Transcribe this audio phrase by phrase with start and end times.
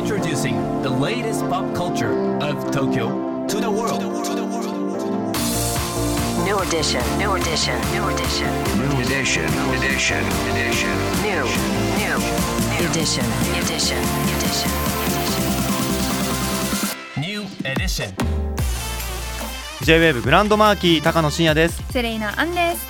[0.00, 4.00] Introducing the latest pop culture of Tokyo to the world.
[6.42, 8.48] New edition, new edition, new edition.
[8.80, 9.44] New edition,
[9.76, 10.94] edition, edition.
[11.20, 11.44] New,
[12.00, 12.16] new,
[12.72, 13.26] new edition,
[13.60, 14.00] edition,
[14.40, 14.72] edition.
[17.20, 18.14] New edition.
[19.84, 22.89] J-WAVE グランドマーキー高野真也ですセレイナアンです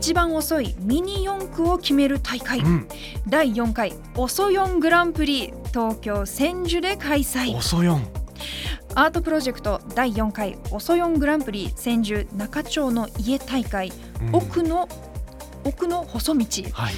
[0.00, 2.88] 一番遅いミニ四駆を決める大会、うん。
[3.28, 7.54] 第4回遅四グランプリ東京千住で開催。
[7.54, 8.06] 遅よん
[8.94, 14.36] アートプロジェクト第4回遅四グランプリ千住中町の家大会、うん。
[14.36, 14.88] 奥の
[15.64, 16.46] 奥の細道。
[16.72, 16.94] はい。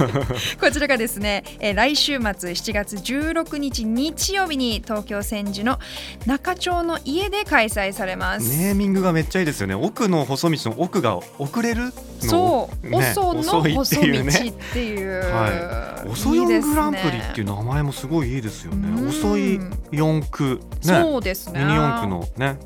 [0.60, 5.78] こちらがですね、えー来週末7月16日日曜日に東京千住の
[6.24, 8.56] 中町の家で開催されます。
[8.58, 9.74] ネーミングがめっちゃいいですよね。
[9.74, 11.90] 奥の細道の奥が遅れるの？
[12.22, 12.96] そう、ね。
[12.98, 14.24] 遅の遅いって細道いう。
[14.24, 15.20] ねっていう。
[15.34, 16.08] はい。
[16.08, 18.88] 遅いグランプリっていう名前もすごいいいですよね。
[19.00, 19.08] うん。
[19.08, 20.56] 遅い四駆。
[20.56, 20.62] ね。
[20.82, 21.60] そうですね。
[21.60, 22.58] ミニ四駆のね、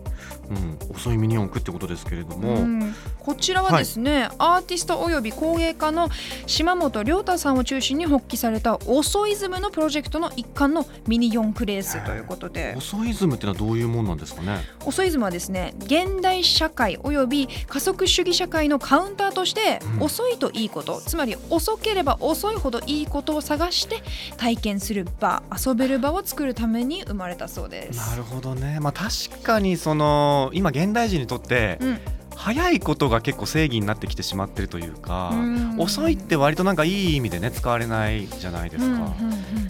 [0.50, 2.94] うん、遅いミニ四駆ってことですけれども、うん。
[3.20, 6.08] こちらはですね、アーティストおよび工芸家の
[6.46, 12.74] 島本亮太さんを中心に発起された遅イズムのプロジェクトの一環のミニ四駆レースということで。
[12.76, 14.58] 遅イズムってのはどういうもんなんですかね？
[14.84, 20.02] 遅イズムはですね現代社会および加速主義社会のカウンターとして、うん。
[20.02, 24.02] 遅いといいことつまり遅ければ遅いほどいいことを探して
[24.36, 28.10] 体験する場遊べる場を作るために生まれたそうです。
[28.10, 28.78] なるほどね。
[28.80, 31.98] まあ確かにその今現代人にとってうん。
[32.36, 35.74] 早いことが結構正義になってきてしまってるというかうん。
[35.78, 39.14] 遅いって割となんかいい意味でね使われないじゃないですか、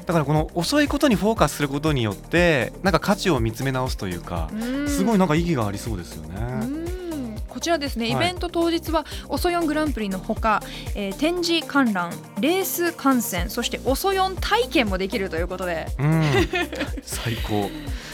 [0.06, 4.88] だからこの遅いことにフォーカスすることによってなんか価値を見つめ直すというかうん。
[4.88, 6.36] すごいなんか意義がありそうですよね。
[6.38, 6.86] うん。
[7.48, 8.14] こちらですね、はい。
[8.14, 10.62] イベント当日は遅四グランプリのほか、
[10.94, 15.88] えー展示観覧レース観戦そして遅四体験もできるということで。
[15.98, 16.22] うん、
[17.02, 17.68] 最高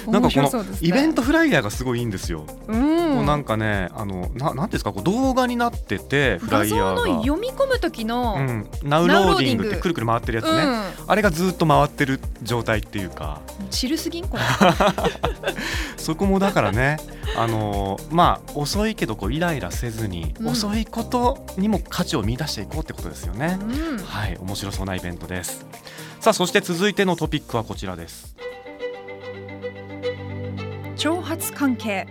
[0.07, 2.45] なんかこのイベントフライヤーがすごいいいんですよ。
[2.69, 3.27] うん。
[3.27, 7.23] なんかねあのななんていうんですかこう動画になっててフラ画イヤーが。
[7.23, 8.47] 読み込む時の、ううん。
[8.47, 13.41] ん、ナウローディングってくるくる回ってるやつね、あれがずっと回ってる状態っていうか。
[13.71, 14.43] チルすぎんこれ。
[15.97, 16.99] そこもだからね
[17.37, 20.49] あのーまあ遅いけどこうイライラせずに、うん。
[20.49, 23.99] 遅いことにも価値を見出していこうってことですよね、うん。
[23.99, 25.67] はい面白そうなイベントです。
[26.21, 28.36] さあそして続いてのトピックはこちらです
[30.97, 32.07] 挑発関係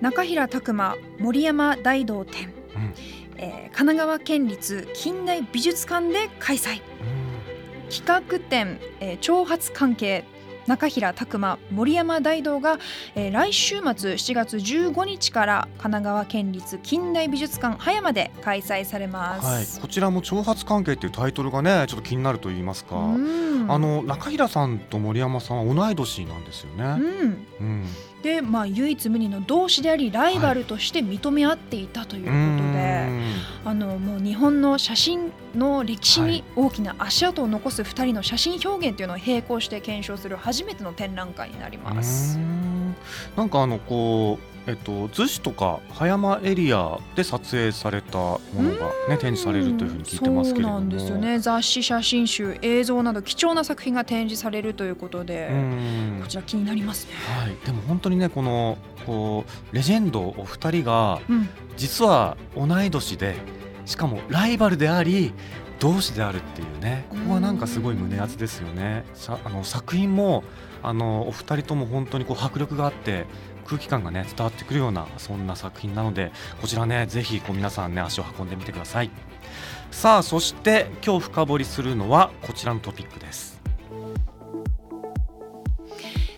[0.00, 2.94] 中平拓磨森山大道展、うん。
[3.36, 6.80] えー神奈川県立近代美術館で開催。
[7.90, 10.24] 企画展、えー挑発関係
[10.66, 12.78] 中平拓磨森山大道が、
[13.14, 13.82] えー来週末
[14.12, 19.46] 7月15日から神奈川県立近代美術館葉山で開催されます。
[19.46, 23.66] はい、こちらも挑発関係っていうタイトルがねちょっと気になると言いますか、うん。
[23.70, 26.98] あの中平さんと森山さんは同い年なんですようね、ん、
[27.60, 27.86] うん
[28.22, 32.30] で、まあ、唯一無二の同志でありライバルとして認め合っていたというこ
[32.62, 33.08] とで、
[33.64, 42.38] あのもう日本の写真の歴史に大きな足跡を残す2人の写真表現というのを並行して検証する初めての展覧会になります。
[43.36, 56.18] なんかあのこうえっと逗子とか葉山エリアで撮影されたものがね展示されるというふうに聞いてますけれども、そうなんですよね雑誌写真集映像など貴重な作品が展示されるということで、うん。
[56.22, 57.12] こちら気になりますね。
[57.42, 61.48] はい、でも本当にねこのこうレジェンドお二人がうん。
[61.76, 63.34] 実は同い年で
[63.86, 65.32] しかもライバルであり
[65.80, 69.04] 同志であるっていうねここはなんかすごい胸熱ですよね。
[69.14, 70.44] さあの作品も
[70.82, 73.26] あのお二人とも本当にこう迫力があって
[73.66, 79.10] 空気感がね伝わってくるようなそんな作品なのでこちらねぜひこう皆さんね足を運んでみてください。
[79.90, 83.60] さあそして今日深掘りするのはこちらのトピックです。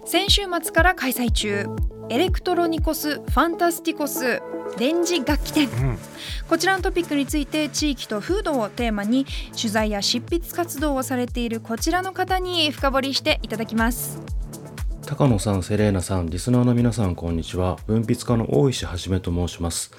[0.04, 1.66] 先週末から開催中
[2.10, 4.42] エレクトロニコス・ファンタスティコス
[4.82, 5.98] 電磁楽器展うん、
[6.48, 9.26] こちらのトピックについて地域と風土をテーマに
[9.56, 14.20] 取材や執筆活動をされているこちらの方に深掘りしていただきます
[15.06, 17.78] 高野さん、セレーナさん、リスナーの皆さん、こんにちは。
[17.86, 19.92] 文筆家の大石はじめと申します。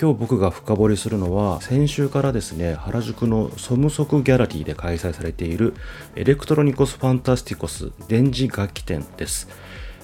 [0.00, 5.74] 今日僕が深掘りするのは、先週からですね、原宿のソムソクギャラリーで開催されている
[6.14, 9.48] エレクトロニコス・ファンタスティコス電磁楽器展です。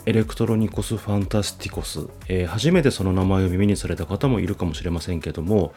[0.06, 5.75] エレクトロニコス・ファンタスティコス、えー初めてその名前を耳にされた方もいるかもしれませんけども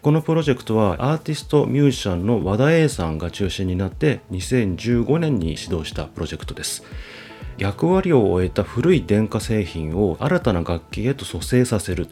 [0.00, 6.84] このプロジェクトはアーティストミュージシャンの和田 A さんが中心になって2015年に始動したプロジェクトです。
[7.58, 12.08] 役割を終えた古い電化製品を新たな楽器へと蘇生させる。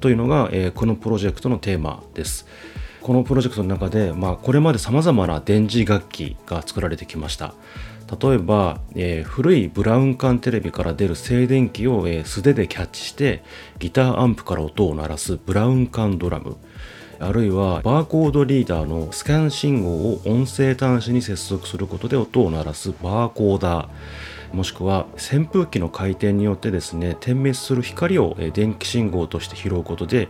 [0.00, 2.46] というのが、えーこのプロジェクトのテーマです。
[3.02, 7.54] このプロジェクトの中で、まあ、これまでさまざまな電磁楽器が作られてきました。
[8.18, 13.42] 例えば、えー古いブラウン管テレビから出る静電気を、えー素手でキャッチして
[13.78, 16.56] ギターアンプから音を鳴らすブラウン管ドラム。
[17.22, 23.88] あるいはバーコードリーダーのスキャン信号を音声端子に接続することで音を鳴らすバーコーダー。
[24.56, 30.28] もしくは扇風機の回転によってですね点滅する光を電気信号として拾うことで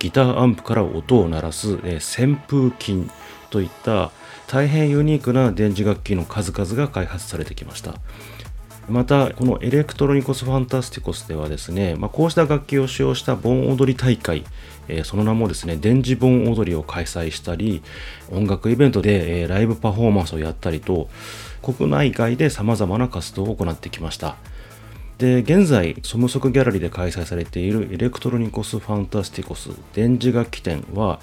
[0.00, 3.08] ギターアンプから音を鳴らす扇風機
[3.50, 4.10] といった
[4.50, 7.94] 大変ユニークな電磁楽器の数々が開発されてきました。
[8.88, 14.44] またこのエレクトロニコス・ファンタスティコスではですね、まあ、こうした楽器を使用した盆踊り大会、
[14.88, 17.80] えーその名もですね電磁盆踊りを開催したり
[18.32, 21.08] 音楽イベントで、えーライブパフォーマンスをやったりと
[21.62, 24.34] 国内外でさまざまな活動を行ってきました。
[25.18, 31.20] で現在ソムソクギャラリーで開催されているエレクトロニコス・ファンタスティコス電磁楽器展は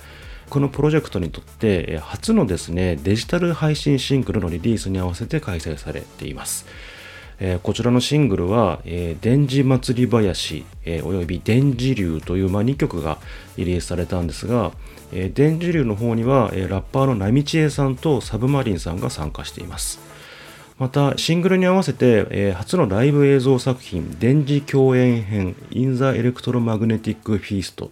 [0.50, 6.66] このプロジェクトにとって初のですねデジタル配信シングルのリリースに合わせて開催されています
[7.40, 13.20] えーこちらのシングルは、えー、電磁祭囃子、えーおよび電磁流という、まあ、2曲が
[13.58, 14.72] リリースされたんですが、
[15.12, 20.00] えー電磁流の方には、えーラッパーのなみちえさんとサブマリンさんが参加しています。
[20.80, 27.90] また、シングルに合わせて、えー初のライブ映像作品、電磁饗宴篇 In the Electromagnetic Feast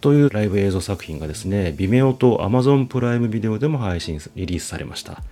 [0.00, 5.22] というライブ映像作品がですね、Vimeo と Amazon プライムビデオでも配信、リリースされました。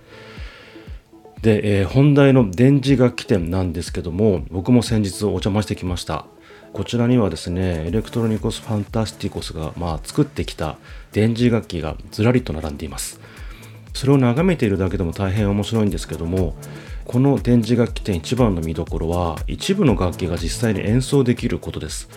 [1.41, 6.25] で、えー本題の電磁楽器展なんですけども僕も先日お邪魔してきました。
[6.73, 10.77] こちらにはですねエレクトロニコス・ファンタスティコスが、まあ、作ってきた
[11.11, 13.19] 電磁楽器がずらりと並んでいます。
[13.93, 16.55] それを眺めているだけでも大変面白いんですけども
[17.05, 22.07] この電磁楽器店一番の見どころは一部の楽器が実際に演奏できることです。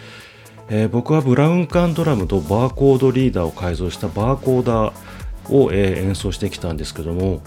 [0.69, 7.43] えー僕はブラウン管ドラムとバーコードリーダーを改造したバーコーダーを、えー演奏してきたんですけども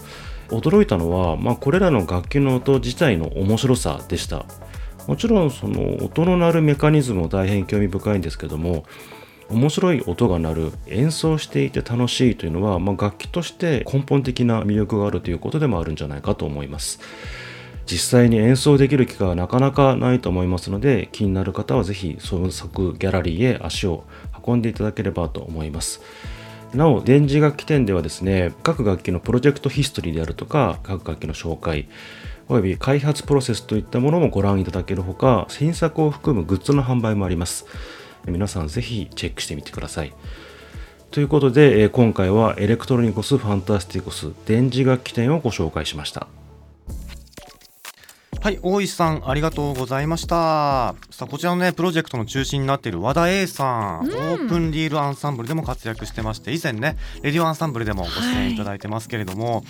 [0.48, 4.46] 驚いたのは、まあ、これらの楽器の音自体の面白さでした。
[5.06, 8.84] もちろんその音の鳴るメカニズムも大変興味深いんですけども
[9.48, 16.98] 面白い音が鳴る演奏していて楽しいというのは、まあ、楽器として根本的な魅力があるということでもあるんじゃないかと思います。
[17.86, 24.04] 実際に演奏できる機会はなかなかないと思いますので気になる方はぜひソムソクギャラリーへ足を
[24.44, 26.00] 運んでいただければと思います。
[26.74, 31.88] なお電磁楽器店ではですね各楽器のプロジェクトヒストリーであるとか各楽器の紹介
[32.48, 37.66] および開発プロセスといったものもご覧いただけるほか新作を含むグッズの販売もあります。
[38.26, 40.12] 皆さんぜひチェックしてみてください。
[41.12, 44.32] ということで今回は ELECTRONICOS FANTASTICOS!
[44.44, 46.26] 電磁楽器展をご紹介しました。
[48.46, 50.94] はい、大石さんありがとうございました。
[51.10, 54.12] さあこちらのねプロジェクトの中心になっている和田 A さん、うん。
[54.12, 59.64] Open Reel Ensemble でも活躍してまして以前ねレディオアンサンブルでもご出演いただいてますけれども、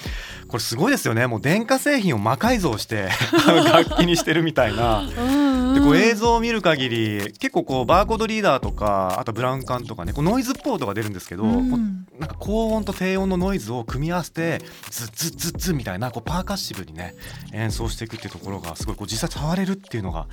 [0.48, 1.26] これすごいですよね。
[1.26, 3.08] もう電化製品を魔改造して
[3.72, 5.04] 楽器にしてるみたいな。
[5.72, 12.06] でこう映像を見る限り結構こうバーコードリーダーとかあとブラウン管とかねこうノイズポートが出るんですけど、うん。
[12.18, 17.14] なんか高音と低音のノイズを組み合わせてズッズッズッズッみたいなこうパーカッシブにね
[17.52, 20.26] 演奏していくっていうところがすごいこう実際触れるっていうのが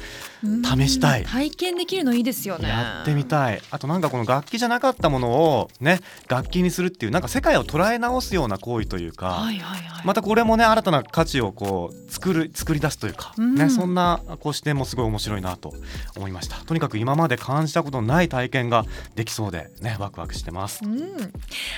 [0.43, 15.73] 試したい体験できるのいいですよねやってみたいあとなんかこの楽器じゃなかったものをね楽器にするっていうなんか世界を捉え直すような行為というか、はいはいはいまたこれもね新たな価値をこう作る作り出すというか、うんねそんなこう視点もすごい面白いなと
[16.15, 18.85] 思いましたとにかく今まで感じたことのない体験が
[19.15, 21.31] できそうでねワクワクしてますうん、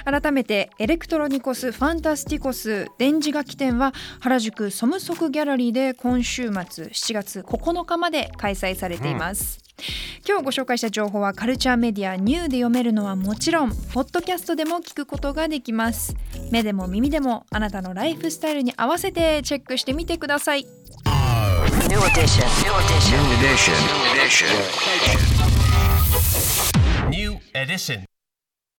[0.06, 2.88] 改めて ELECTRONICOS FANTASTICOS!
[2.98, 9.60] 電磁楽器展は原宿 SOMSOC GALLERY で今週末7月9日まで開催されています、
[10.28, 16.16] 今日ご紹介した情報はカルチャーメディア NiEW で読めるのはもちろんポッドキャストでも聞くことができます
[16.52, 20.66] 目でも耳でもあなたのライフスタイルに合わせてチェックしてみてください
[21.88, 22.48] New edition.
[22.64, 23.18] New edition.
[23.22, 23.76] New edition.
[23.86, 24.50] New edition.
[27.10, 28.15] New edition.